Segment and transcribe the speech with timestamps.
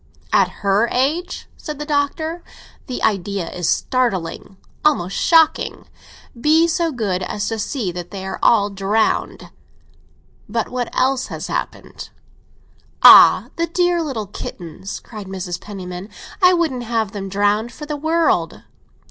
[0.33, 2.43] "At her age?" said the Doctor.
[2.87, 5.85] "The idea is startling—almost shocking.
[6.33, 9.51] Be so good as to see that they are all drowned.
[10.49, 12.09] But what else has happened?"
[13.03, 15.61] "Ah, the dear little kittens!" cried Mrs.
[15.61, 16.09] Penniman.
[16.41, 18.63] "I wouldn't have them drowned for the world!"